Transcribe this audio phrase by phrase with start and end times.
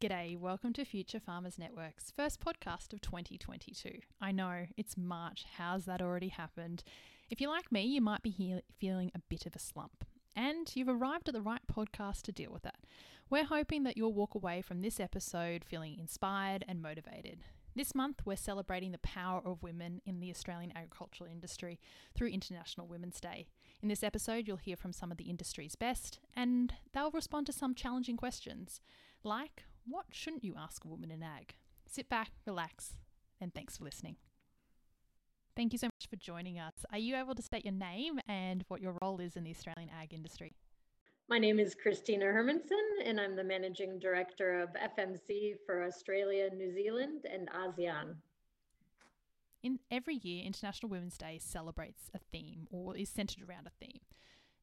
[0.00, 3.98] G'day, welcome to Future Farmers Network's first podcast of 2022.
[4.18, 6.82] I know it's March, how's that already happened?
[7.28, 10.06] If you're like me, you might be he- feeling a bit of a slump.
[10.34, 12.78] And you've arrived at the right podcast to deal with that.
[13.28, 17.40] We're hoping that you'll walk away from this episode feeling inspired and motivated.
[17.76, 21.78] This month, we're celebrating the power of women in the Australian agricultural industry
[22.14, 23.48] through International Women's Day.
[23.82, 27.52] In this episode, you'll hear from some of the industry's best, and they'll respond to
[27.52, 28.80] some challenging questions,
[29.22, 31.54] like what shouldn't you ask a woman in ag?
[31.86, 32.96] Sit back, relax,
[33.40, 34.16] and thanks for listening.
[35.56, 36.84] Thank you so much for joining us.
[36.92, 39.90] Are you able to state your name and what your role is in the Australian
[39.90, 40.54] ag industry?
[41.28, 46.72] My name is Christina Hermanson, and I'm the Managing Director of FMC for Australia, New
[46.72, 48.16] Zealand, and ASEAN.
[49.62, 54.00] In every year, International Women's Day celebrates a theme or is centered around a theme.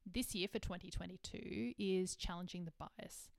[0.04, 3.30] This year for 2022 is challenging the bias.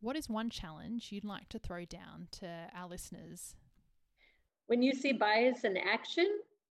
[0.00, 3.54] What is one challenge you'd like to throw down to our listeners?
[4.66, 6.26] When you see bias in action,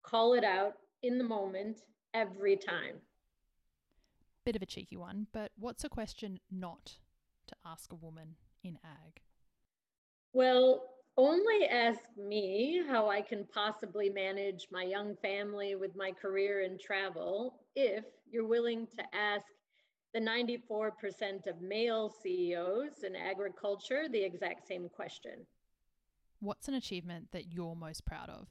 [0.05, 1.81] call it out in the moment
[2.15, 2.97] every time.
[4.45, 6.99] Bit of a cheeky one, but what's a question not
[7.49, 9.21] to ask a woman in ag?
[10.33, 10.85] Well,
[11.17, 16.79] only ask me how I can possibly manage my young family with my career and
[16.79, 19.47] travel if you're willing to ask
[20.17, 25.33] the 94% of male CEOs in agriculture the exact same question.
[26.41, 28.48] What's an achievement that you're most proud of?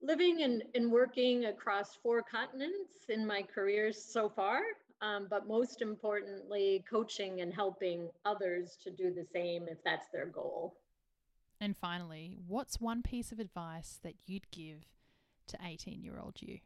[0.00, 4.62] Living and, and working across four continents in my career so far,
[5.02, 10.26] um, but most importantly, coaching and helping others to do the same if that's their
[10.26, 10.74] goal.
[11.60, 14.86] And finally, what's one piece of advice that you'd give
[15.48, 16.60] to 18 year old you?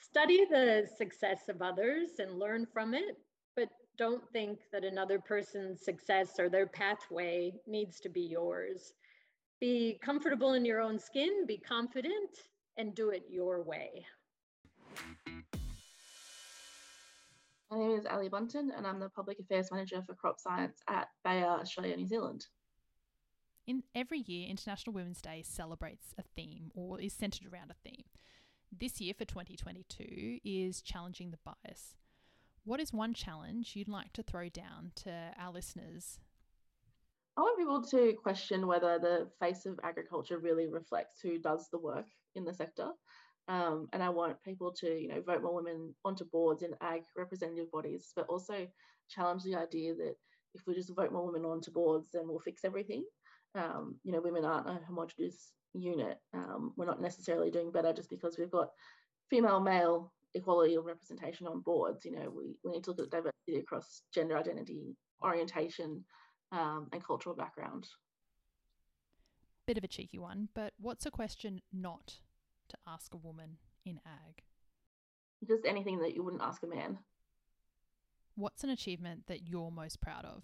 [0.00, 3.16] Study the success of others and learn from it,
[3.54, 8.94] but don't think that another person's success or their pathway needs to be yours.
[9.60, 12.30] Be comfortable in your own skin, be confident,
[12.78, 14.06] and do it your way.
[17.70, 21.08] My name is Ali Bunton, and I'm the Public Affairs Manager for Crop Science at
[21.24, 22.46] Bayer, Australia, New Zealand.
[23.66, 28.04] In every year, International Women's Day celebrates a theme or is centered around a theme.
[28.72, 31.96] This year for 2022 is challenging the bias.
[32.64, 36.20] What is one challenge you'd like to throw down to our listeners?
[37.36, 41.78] I want people to question whether the face of agriculture really reflects who does the
[41.78, 42.90] work in the sector.
[43.48, 47.02] Um, and I want people to, you know, vote more women onto boards in ag
[47.16, 48.68] representative bodies, but also
[49.08, 50.14] challenge the idea that
[50.54, 53.04] if we just vote more women onto boards, then we'll fix everything.
[53.56, 56.18] Um, you know, women aren't a homogenous unit.
[56.34, 58.70] Um, we're not necessarily doing better just because we've got
[59.28, 62.04] female male equality of representation on boards.
[62.04, 66.04] You know, we, we need to look at diversity across gender identity, orientation,
[66.52, 67.86] um, and cultural background.
[69.66, 72.18] Bit of a cheeky one, but what's a question not
[72.68, 74.42] to ask a woman in ag?
[75.46, 76.98] Just anything that you wouldn't ask a man.
[78.34, 80.42] What's an achievement that you're most proud of?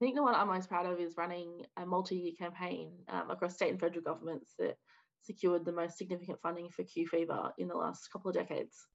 [0.00, 3.30] I think the one I'm most proud of is running a multi year campaign um,
[3.30, 4.76] across state and federal governments that
[5.22, 8.86] secured the most significant funding for Q fever in the last couple of decades.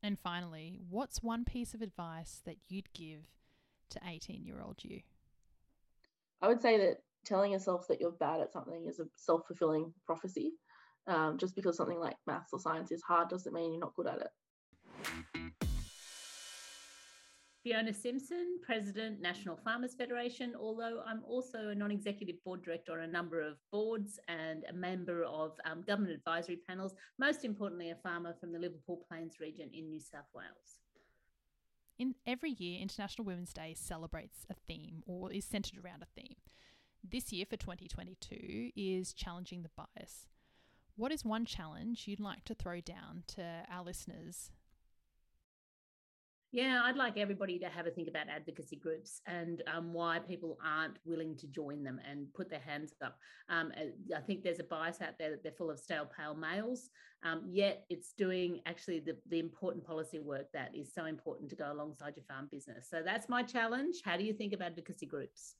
[0.00, 3.26] And finally, what's one piece of advice that you'd give
[3.90, 5.00] to 18 year old you?
[6.40, 9.92] I would say that telling yourself that you're bad at something is a self fulfilling
[10.06, 10.52] prophecy.
[11.06, 14.06] Um, just because something like maths or science is hard doesn't mean you're not good
[14.06, 14.28] at it.
[17.64, 23.00] Fiona Simson, President, National Farmers Federation, although I'm also a non executive board director on
[23.00, 27.96] a number of boards and a member of um, government advisory panels, most importantly, a
[27.96, 30.80] farmer from the Liverpool Plains region in New South Wales.
[31.98, 36.36] In every year, International Women's Day celebrates a theme or is centered around a theme.
[37.02, 40.26] This year for 2022 is challenging the bias.
[40.96, 44.50] What is one challenge you'd like to throw down to our listeners
[46.54, 50.56] yeah, I'd like everybody to have a think about advocacy groups and um, why people
[50.64, 53.18] aren't willing to join them and put their hands up.
[53.48, 53.72] Um,
[54.16, 56.90] I think there's a bias out there that they're full of stale pale males,
[57.24, 61.56] um, yet it's doing actually the, the important policy work that is so important to
[61.56, 62.86] go alongside your farm business.
[62.88, 63.96] So that's my challenge.
[64.04, 65.56] How do you think of advocacy groups?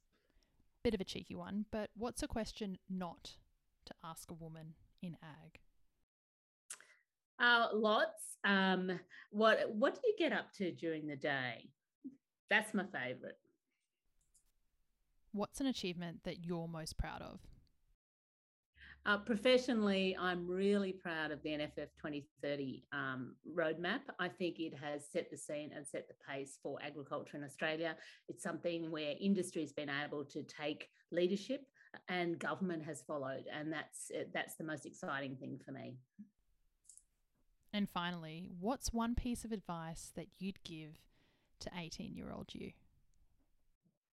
[0.84, 3.32] Bit of a cheeky one, but what's a question not
[3.86, 5.58] to ask a woman in ag?
[7.40, 8.36] Uh, lots.
[8.44, 8.98] Um,
[9.30, 11.70] what What do you get up to during the day?
[12.50, 13.36] That's my favourite.
[15.32, 17.40] What's an achievement that you're most proud of?
[19.06, 24.00] Uh, professionally, I'm really proud of the NFF 2030 um, roadmap.
[24.18, 27.96] I think it has set the scene and set the pace for agriculture in Australia.
[28.28, 31.66] It's something where industry has been able to take leadership
[32.08, 35.96] and government has followed, and that's that's the most exciting thing for me.
[37.74, 41.00] And finally, what's one piece of advice that you'd give
[41.58, 42.72] to 18 year old you?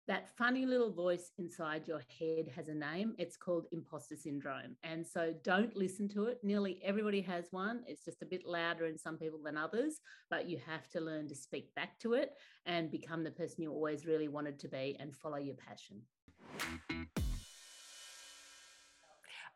[0.08, 3.14] that funny little voice inside your head has a name.
[3.18, 4.74] It's called imposter syndrome.
[4.82, 6.38] And so don't listen to it.
[6.42, 7.82] Nearly everybody has one.
[7.86, 10.00] It's just a bit louder in some people than others,
[10.30, 12.32] but you have to learn to speak back to it
[12.64, 16.00] and become the person you always really wanted to be and follow your passion.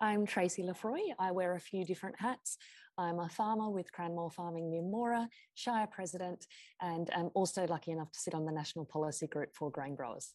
[0.03, 0.99] I'm Tracy Lefroy.
[1.21, 2.59] I wear a few different hats.
[2.99, 6.45] I'm a farmer with Cranmore Farming near Moora, Shire President,
[6.81, 10.35] and I'm also lucky enough to sit on the National Policy Group for Grain Growers.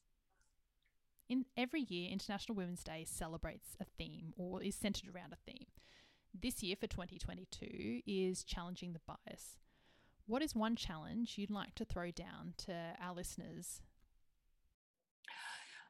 [1.27, 5.67] In every year, International Women's Day celebrates a theme or is centered around a theme.
[6.33, 9.57] This year for 2022 is challenging the bias.
[10.27, 13.81] What is one challenge you'd like to throw down to our listeners?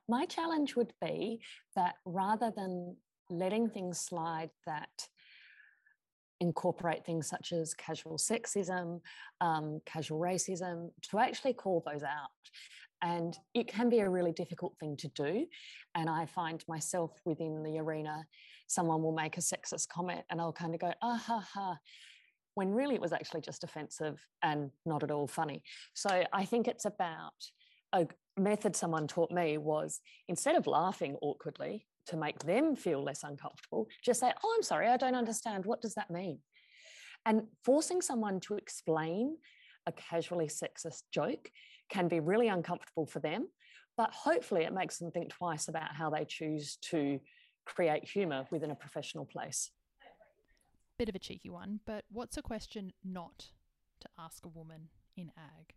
[0.09, 1.41] My challenge would be
[1.75, 2.95] that rather than
[3.29, 5.07] letting things slide that
[6.39, 9.01] incorporate things such as casual sexism,
[9.41, 12.29] um, casual racism, to actually call those out
[13.01, 15.45] and it can be a really difficult thing to do.
[15.95, 18.25] And I find myself within the arena,
[18.67, 21.77] someone will make a sexist comment and I'll kind of go, ah ha ha,
[22.55, 25.61] when really it was actually just offensive and not at all funny.
[25.93, 27.33] So I think it's about
[27.93, 33.23] a method someone taught me was instead of laughing awkwardly to make them feel less
[33.23, 35.65] uncomfortable, just say, oh, I'm sorry, I don't understand.
[35.65, 36.39] What does that mean?
[37.25, 39.37] And forcing someone to explain
[39.85, 41.49] a casually sexist joke
[41.89, 43.47] can be really uncomfortable for them,
[43.97, 47.19] but hopefully it makes them think twice about how they choose to
[47.65, 49.71] create humour within a professional place.
[50.97, 53.47] Bit of a cheeky one, but what's a question not
[54.01, 55.73] to ask a woman in ag?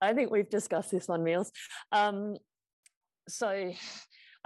[0.00, 1.50] I think we've discussed this one, Meals.
[1.92, 2.36] Um,
[3.28, 3.72] so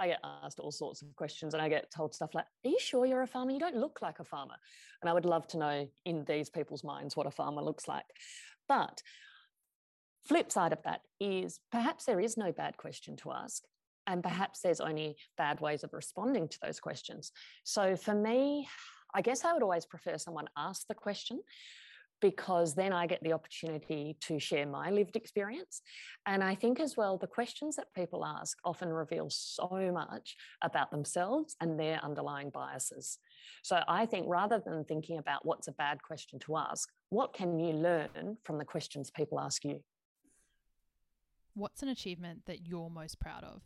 [0.01, 2.79] I get asked all sorts of questions and I get told stuff like, Are you
[2.79, 3.51] sure you're a farmer?
[3.51, 4.55] You don't look like a farmer.
[5.01, 8.05] And I would love to know in these people's minds what a farmer looks like.
[8.67, 9.01] But
[10.23, 13.63] Flip side of that is perhaps there is no bad question to ask,
[14.05, 17.31] and perhaps there's only bad ways of responding to those questions.
[17.63, 18.67] So for me,
[19.15, 21.41] I guess I would always prefer someone ask the question
[22.21, 25.81] because then I get the opportunity to share my lived experience.
[26.25, 30.91] And I think as well, the questions that people ask often reveal so much about
[30.91, 33.17] themselves and their underlying biases.
[33.63, 37.59] So I think rather than thinking about what's a bad question to ask, what can
[37.59, 39.81] you learn from the questions people ask you?
[41.53, 43.61] What's an achievement that you're most proud of?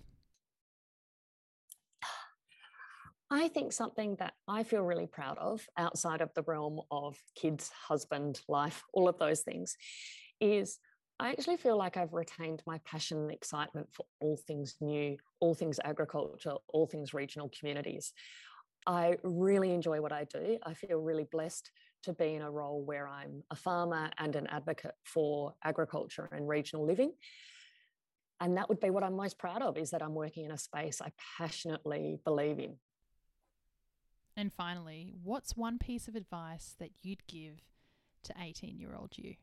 [3.35, 7.69] I think something that I feel really proud of outside of the realm of kids,
[7.69, 9.75] husband, life, all of those things
[10.39, 10.79] is
[11.19, 15.53] I actually feel like I've retained my passion and excitement for all things new, all
[15.53, 18.13] things agriculture, all things regional communities.
[18.87, 20.57] I really enjoy what I do.
[20.63, 21.69] I feel really blessed
[22.03, 26.47] to be in a role where I'm a farmer and an advocate for agriculture and
[26.47, 27.11] regional living
[28.41, 30.57] and that would be what i'm most proud of is that i'm working in a
[30.57, 32.75] space i passionately believe in
[34.37, 37.61] and finally what's one piece of advice that you'd give
[38.23, 39.35] to 18 year old you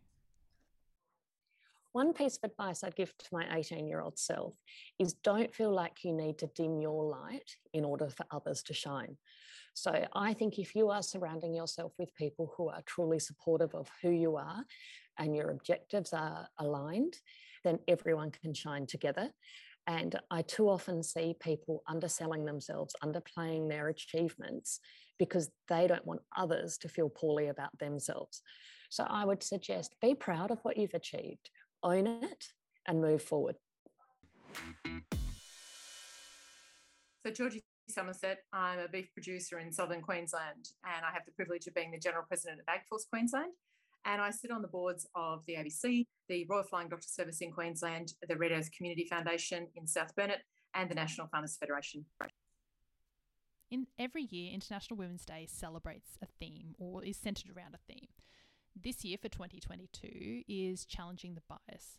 [1.92, 4.54] one piece of advice I'd give to my 18 year old self
[4.98, 8.74] is don't feel like you need to dim your light in order for others to
[8.74, 9.16] shine.
[9.74, 13.88] So I think if you are surrounding yourself with people who are truly supportive of
[14.00, 14.64] who you are
[15.18, 17.18] and your objectives are aligned,
[17.64, 19.30] then everyone can shine together.
[19.86, 24.80] And I too often see people underselling themselves, underplaying their achievements
[25.18, 28.42] because they don't want others to feel poorly about themselves.
[28.90, 31.50] So I would suggest be proud of what you've achieved,
[31.82, 32.44] own it,
[32.86, 33.56] and move forward.
[37.24, 41.66] So, Georgie Somerset, I'm a beef producer in southern Queensland, and I have the privilege
[41.66, 43.52] of being the General President of AgForce Queensland
[44.04, 47.52] and I sit on the boards of the ABC, the Royal Flying Doctor Service in
[47.52, 50.42] Queensland, the Red Earth Community Foundation in South Burnett,
[50.74, 52.04] and the National Farmers Federation.
[53.70, 58.08] In every year, International Women's Day celebrates a theme or is centered around a theme.
[58.74, 61.98] This year for 2022 is challenging the bias.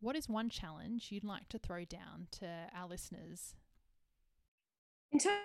[0.00, 3.54] What is one challenge you'd like to throw down to our listeners?
[5.12, 5.38] In terms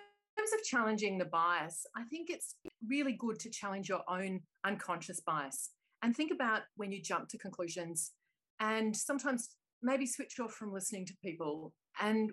[0.53, 2.55] of challenging the bias, I think it's
[2.87, 7.37] really good to challenge your own unconscious bias and think about when you jump to
[7.37, 8.11] conclusions
[8.59, 9.49] and sometimes
[9.81, 12.31] maybe switch off from listening to people and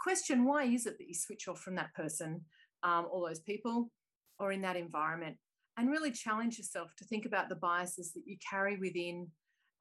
[0.00, 2.42] question why is it that you switch off from that person
[2.84, 3.90] um, all those people
[4.38, 5.36] or in that environment.
[5.76, 9.28] And really challenge yourself to think about the biases that you carry within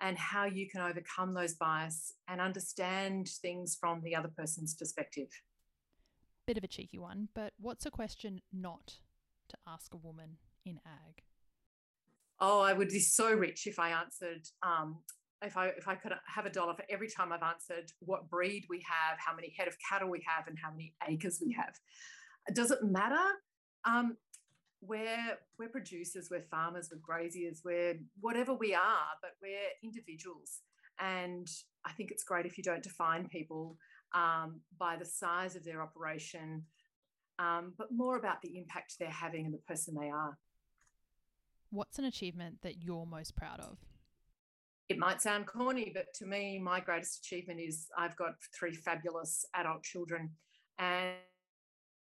[0.02, 5.28] and how you can overcome those biases and understand things from the other person's perspective.
[6.48, 8.96] Bit of a cheeky one, but what's a question not
[9.50, 11.24] to ask a woman in ag?
[12.40, 14.48] Oh, I would be so rich if I answered.
[14.62, 14.98] Um,
[15.42, 18.66] if I if I could have a dollar for every time I've answered what breed
[18.70, 21.74] we have, how many head of cattle we have, and how many acres we have.
[22.54, 23.24] Does it matter?
[23.86, 24.18] Um,
[24.82, 30.62] we're we're producers, we're farmers, we're graziers, we're whatever we are, but we're individuals.
[31.00, 31.48] And
[31.86, 33.78] I think it's great if you don't define people
[34.14, 36.64] um, by the size of their operation,
[37.40, 40.38] um, but more about the impact they're having and the person they are.
[41.74, 43.80] What's an achievement that you're most proud of?
[44.90, 49.44] It might sound corny, but to me, my greatest achievement is I've got three fabulous
[49.56, 50.30] adult children.
[50.78, 51.16] And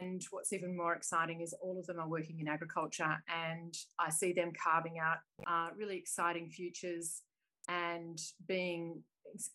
[0.00, 4.10] and what's even more exciting is all of them are working in agriculture, and I
[4.10, 7.22] see them carving out uh, really exciting futures
[7.68, 9.00] and being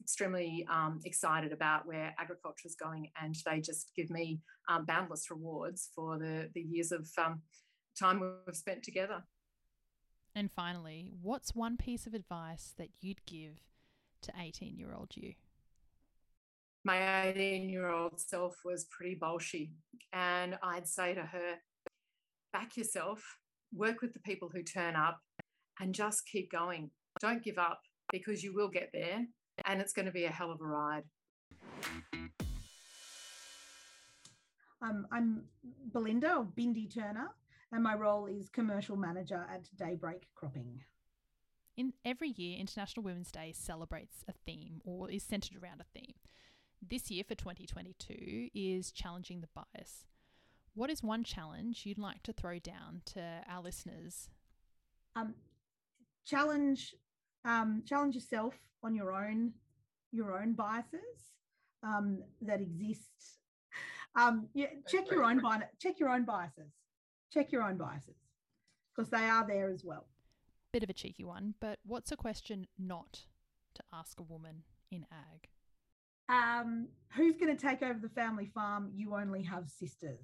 [0.02, 3.12] extremely um, excited about where agriculture is going.
[3.22, 7.42] And they just give me um, boundless rewards for the, the years of um,
[8.00, 9.22] time we've spent together.
[10.38, 13.64] And finally, what's one piece of advice that you'd give
[14.22, 15.34] to 18 year old you?
[16.88, 19.72] my 18 year old self was pretty bolshy.
[20.14, 21.56] And I'd say to her,
[22.54, 23.22] back yourself,
[23.74, 25.20] work with the people who turn up,
[25.82, 26.90] and just keep going.
[27.20, 29.26] Don't give up because you will get there
[29.66, 31.04] and it's going to be a hell of a ride.
[34.82, 35.42] Um, I'm
[35.92, 37.32] Belinda or Bindi Turner,
[37.72, 40.82] and my role is commercial manager at Daybreak Cropping.
[41.76, 46.16] In every year, International Women's Day celebrates a theme or is centered around a theme
[46.86, 50.06] this year for 2022 is challenging the bias.
[50.74, 54.30] What is one challenge you'd like to throw down to our listeners?
[55.16, 55.34] Um,
[56.26, 56.94] challenge,
[57.46, 59.54] um, challenge yourself on your own,
[60.12, 61.34] your own biases
[61.84, 63.10] um, that exist.
[64.16, 65.66] Um, yeah, check your own bias.
[65.80, 66.72] Check your own biases.
[67.32, 68.16] Check your own biases
[68.96, 70.08] because they are there as well.
[70.72, 73.22] Bit of a cheeky one, but what's a question not
[73.76, 75.50] to ask a woman in ag?
[76.30, 78.92] um, who's going to take over the family farm?
[78.94, 80.20] You only have sisters.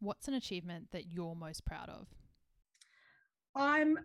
[0.00, 2.06] What's an achievement that you're most proud of?
[3.56, 3.98] I'm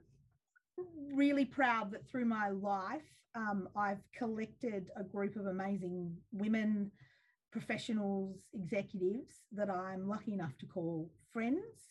[1.14, 3.02] really proud that through my life,
[3.36, 6.92] um, I've collected a group of amazing women,
[7.52, 11.90] professionals, executives that I'm lucky enough to call friends.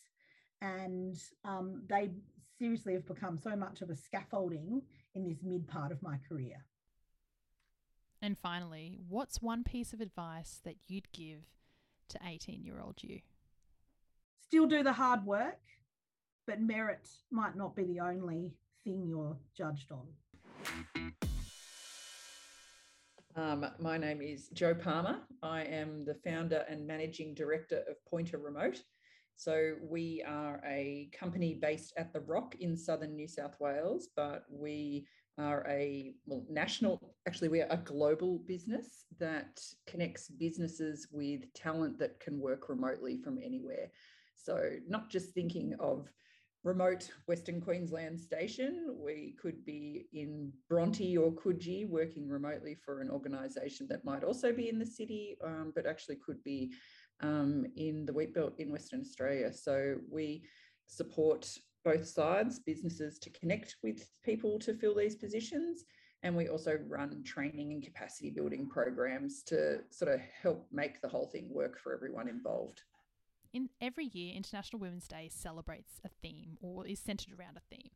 [0.61, 2.11] And um, they
[2.57, 4.81] seriously have become so much of a scaffolding
[5.15, 6.65] in this mid part of my career.
[8.21, 11.45] And finally, what's one piece of advice that you'd give
[12.09, 13.21] to 18 year old you?
[14.41, 15.59] Still do the hard work,
[16.45, 18.51] but merit might not be the only
[18.83, 20.07] thing you're judged on.
[23.39, 25.19] Um, my name is Jo Palmer.
[25.41, 28.83] I am the founder and managing director of Pointer Remote.
[29.37, 34.43] So, we are a company based at The Rock in southern New South Wales, but
[34.49, 41.53] we are a well, national, actually, we are a global business that connects businesses with
[41.53, 43.89] talent that can work remotely from anywhere.
[44.35, 46.09] So, not just thinking of
[46.63, 53.09] remote Western Queensland station, we could be in Bronte or Coogee working remotely for an
[53.09, 56.73] organisation that might also be in the city, um, but actually could be
[57.21, 59.53] um, in the wheat belt in Western Australia.
[59.53, 60.43] So, we
[60.87, 61.49] support
[61.85, 65.85] both sides, businesses to connect with people to fill these positions.
[66.23, 71.07] And we also run training and capacity building programs to sort of help make the
[71.07, 72.81] whole thing work for everyone involved.
[73.51, 77.89] In every year, International Women's Day celebrates a theme or is centered around a theme.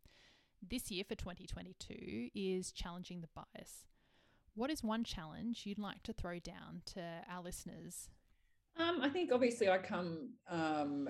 [0.68, 3.86] This year for 2022 is challenging the bias.
[4.56, 8.10] What is one challenge you'd like to throw down to our listeners?
[8.78, 11.10] Um, I think obviously I come um,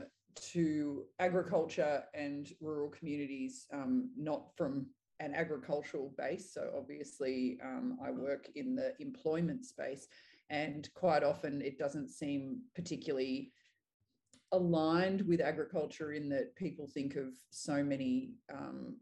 [0.51, 4.87] to agriculture and rural communities, um, not from
[5.21, 6.53] an agricultural base.
[6.53, 10.07] So, obviously, um, I work in the employment space,
[10.49, 13.53] and quite often it doesn't seem particularly
[14.53, 18.95] aligned with agriculture in that people think of so many um,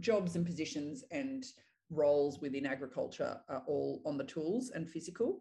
[0.00, 1.44] jobs and positions and
[1.90, 5.38] roles within agriculture are all on the tools and physical.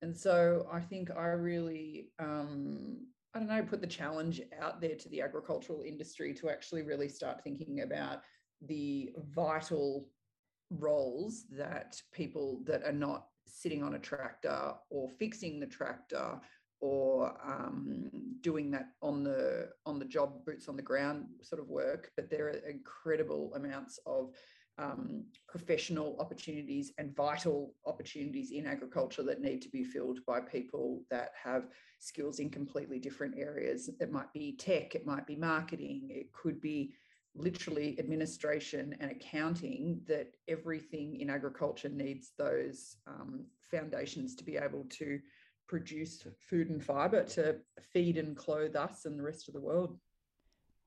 [0.00, 2.98] And so I think I really um,
[3.34, 7.08] I don't know, put the challenge out there to the agricultural industry to actually really
[7.08, 8.22] start thinking about
[8.66, 10.08] the vital
[10.70, 16.40] roles that people that are not sitting on a tractor or fixing the tractor
[16.80, 21.68] or um, doing that on the on the job boots on the ground sort of
[21.68, 24.32] work but there are incredible amounts of
[24.78, 31.02] um, professional opportunities and vital opportunities in agriculture that need to be filled by people
[31.10, 31.66] that have
[31.98, 33.90] skills in completely different areas.
[34.00, 36.94] It might be tech, it might be marketing, it could be
[37.34, 44.86] literally administration and accounting, that everything in agriculture needs those um, foundations to be able
[44.90, 45.18] to
[45.68, 47.56] produce food and fibre to
[47.92, 49.96] feed and clothe us and the rest of the world.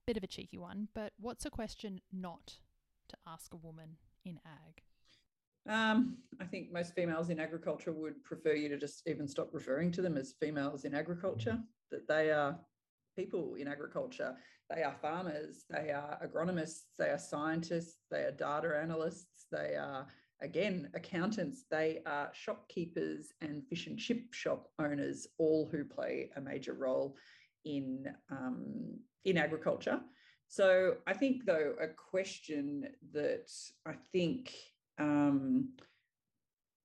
[0.08, 2.56] Bit of a cheeky one, but what's a question not
[3.10, 4.82] to ask a woman in ag?
[5.70, 9.92] Um, I think most females in agriculture would prefer you to just even stop referring
[9.92, 11.60] to them as females in agriculture,
[11.92, 12.60] that they are
[13.16, 14.36] people in agriculture.
[14.74, 20.08] They are farmers, they are agronomists, they are scientists, they are data analysts, they are,
[20.42, 26.42] again, accountants, they are shopkeepers and fish and chip shop owners, all who play a
[26.42, 27.16] major role
[27.66, 30.00] in, um, in agriculture.
[30.48, 33.50] So I think, though, a question that
[33.86, 34.54] I think
[35.00, 35.70] um,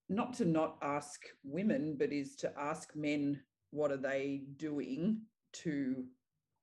[0.08, 5.22] not to not ask women, but is to ask men what are they doing
[5.52, 6.04] to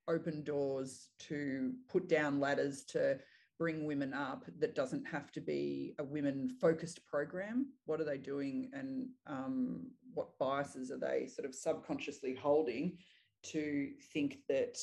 [0.07, 3.19] open doors, to put down ladders, to
[3.63, 8.17] bring women up that doesn't have to be a women focused program what are they
[8.17, 12.97] doing and um, what biases are they sort of subconsciously holding
[13.41, 14.75] to think that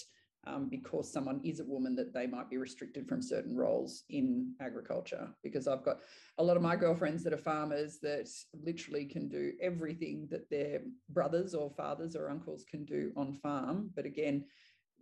[0.47, 4.55] um, because someone is a woman that they might be restricted from certain roles in
[4.59, 5.29] agriculture.
[5.43, 5.99] Because I've got
[6.39, 10.81] a lot of my girlfriends that are farmers that literally can do everything that their
[11.11, 13.91] brothers or fathers or uncles can do on farm.
[13.95, 14.47] But again,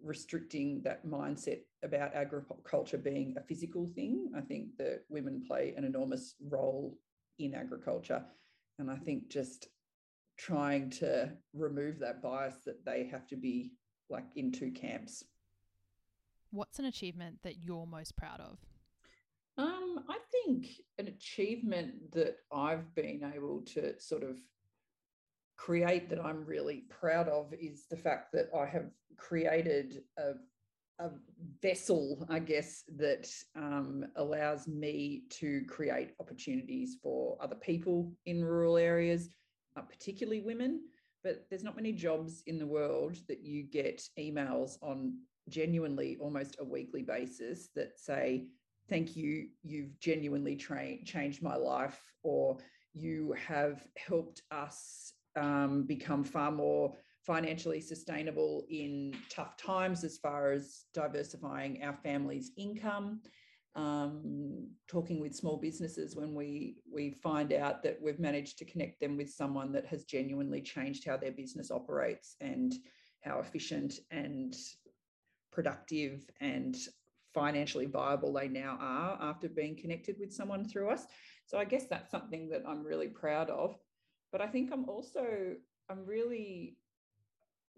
[0.02, 4.30] restricting that mindset about agriculture being a physical thing.
[4.36, 6.98] I think that women play an enormous role
[7.38, 8.24] in agriculture.
[8.78, 9.68] And I think just
[10.36, 13.72] trying to remove that bias that they have to be
[14.08, 15.24] like in two camps.
[16.50, 18.58] What's an achievement that you're most proud of?
[19.58, 24.38] Um, I think an achievement that I've been able to sort of
[25.58, 28.86] create that I'm really proud of is the fact that I have
[29.18, 30.34] created a,
[31.04, 31.10] a
[31.60, 38.78] vessel, I guess, that um, allows me to create opportunities for other people in rural
[38.78, 39.28] areas,
[39.76, 40.80] uh, particularly women.
[41.24, 45.18] But there's not many jobs in the world that you get emails on
[45.48, 48.46] genuinely almost a weekly basis that say
[48.88, 52.58] thank you you've genuinely tra- changed my life or
[52.92, 60.50] you have helped us um, become far more financially sustainable in tough times as far
[60.50, 63.20] as diversifying our family's income
[63.78, 68.98] um, talking with small businesses when we we find out that we've managed to connect
[69.00, 72.74] them with someone that has genuinely changed how their business operates and
[73.20, 74.56] how efficient and
[75.52, 76.76] productive and
[77.32, 81.06] financially viable they now are after being connected with someone through us.
[81.46, 83.76] So I guess that's something that I'm really proud of.
[84.32, 85.56] But I think I'm also
[85.90, 86.76] I'm really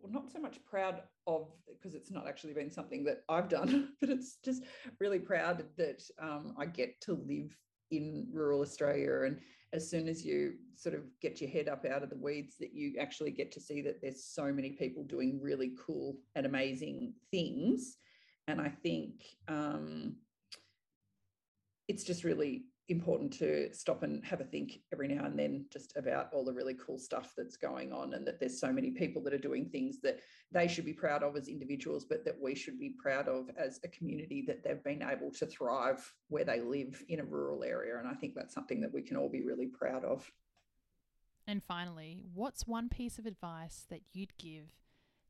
[0.03, 3.91] well, not so much proud of because it's not actually been something that I've done,
[4.01, 4.65] but it's just
[4.99, 7.57] really proud that um, I get to live
[7.91, 9.23] in rural Australia.
[9.27, 9.41] And
[9.73, 12.75] as soon as you sort of get your head up out of the weeds, that
[12.75, 17.15] you actually get to see that there's so many people doing really cool and amazing
[17.31, 17.97] things.
[18.49, 20.17] And I think um,
[21.89, 25.97] it's just really important to stop and have a think every now and then just
[25.97, 29.23] about all the really cool stuff that's going on and that there's so many people
[29.23, 30.19] that are doing things that
[30.51, 33.79] they should be proud of as individuals but that we should be proud of as
[33.85, 37.97] a community that they've been able to thrive where they live in a rural area.
[37.99, 40.29] And i think that's something that we can all be really proud of.
[41.47, 44.73] And finally what's one piece of advice that you'd give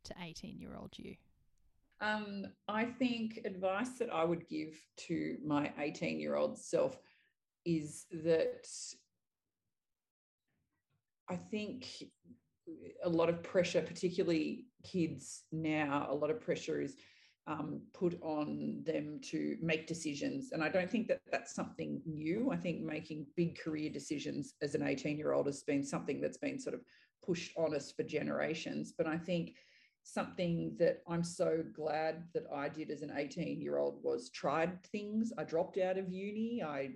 [0.05, 1.17] to 18 year old you?
[2.01, 4.75] Um, I think advice that I would give
[5.09, 6.99] to my 18 year old self
[7.65, 8.67] is that
[11.29, 11.87] I think
[13.05, 16.97] a lot of pressure, particularly kids now, a lot of pressure is
[17.47, 20.53] um, put on them to make decisions.
[20.53, 22.51] And I don't think that that's something new.
[22.53, 26.39] I think making big career decisions as an 18 year old has been something that's
[26.39, 26.83] been sort of
[27.25, 28.93] pushed on us for generations.
[28.97, 29.55] But I think
[30.03, 34.83] something that I'm so glad that I did as an 18 year old was tried
[34.85, 35.33] things.
[35.37, 36.63] I dropped out of uni.
[36.63, 36.91] I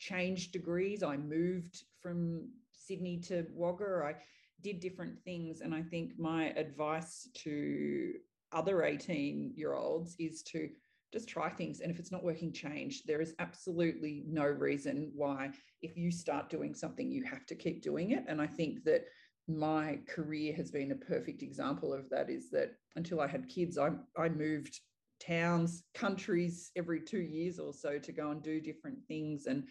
[0.00, 1.04] changed degrees.
[1.04, 4.02] I moved from Sydney to Wagga.
[4.04, 4.14] I
[4.62, 5.60] did different things.
[5.60, 8.12] And I think my advice to
[8.52, 10.68] other 18 year olds is to
[11.12, 11.80] just try things.
[11.80, 13.04] And if it's not working, change.
[13.04, 15.50] There is absolutely no reason why,
[15.82, 18.24] if you start doing something, you have to keep doing it.
[18.28, 19.06] And I think that
[19.48, 23.76] my career has been a perfect example of that is that until I had kids,
[23.76, 24.80] I, I moved
[25.20, 29.46] towns, countries every two years or so to go and do different things.
[29.46, 29.64] And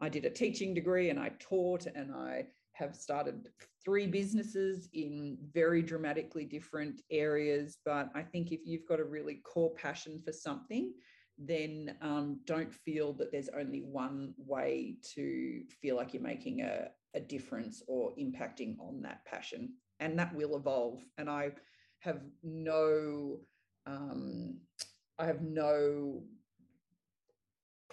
[0.00, 3.48] I did a teaching degree and I taught and I have started
[3.84, 7.78] three businesses in very dramatically different areas.
[7.84, 10.92] But I think if you've got a really core passion for something,
[11.38, 16.88] then um, don't feel that there's only one way to feel like you're making a,
[17.14, 19.72] a difference or impacting on that passion.
[20.00, 21.00] And that will evolve.
[21.16, 21.52] And I
[22.00, 23.38] have no,
[23.86, 24.58] um,
[25.18, 26.22] I have no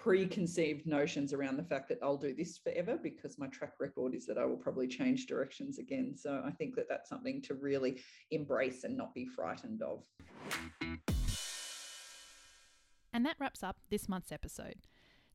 [0.04, 4.26] preconceived notions around the fact that I'll do this forever because my track record is
[4.26, 6.14] that I will probably change directions again.
[6.14, 10.04] So I think that that's something to really embrace and not be frightened of.
[13.14, 14.82] And that wraps up this month's episode.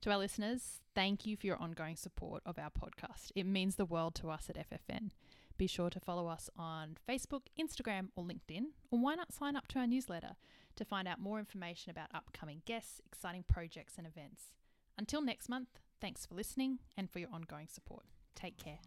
[0.01, 3.32] To our listeners, thank you for your ongoing support of our podcast.
[3.36, 5.10] It means the world to us at FFN.
[5.58, 9.67] Be sure to follow us on Facebook, Instagram, or LinkedIn, or why not sign up
[9.69, 10.36] to our newsletter
[10.75, 14.53] to find out more information about upcoming guests, exciting projects, and events.
[14.97, 18.05] Until next month, thanks for listening and for your ongoing support.
[18.36, 18.79] Take care.